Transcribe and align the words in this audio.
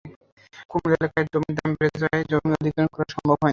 কুমিল্লা 0.69 0.97
এলাকায় 0.99 1.27
জমির 1.33 1.53
দাম 1.57 1.69
বেড়ে 1.79 1.97
যাওয়ায় 2.01 2.25
জমি 2.31 2.51
অধিগ্রহণ 2.53 2.87
করা 2.93 3.05
সম্ভব 3.15 3.37
হয়নি। 3.37 3.49